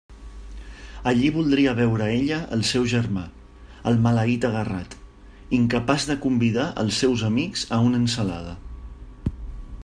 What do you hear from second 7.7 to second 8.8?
a una ensalada.